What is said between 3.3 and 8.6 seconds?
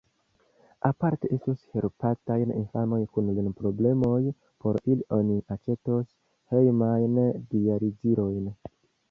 reno-problemoj: por ili oni aĉetos hejmajn dializilojn.